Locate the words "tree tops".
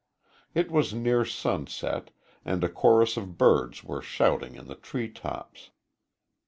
4.73-5.69